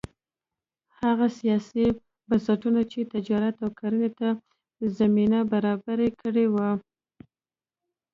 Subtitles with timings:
[1.01, 1.85] هغه سیاسي
[2.27, 4.27] بنسټونه چې تجارت او کرنې ته
[4.97, 6.69] زمینه برابره کړې وه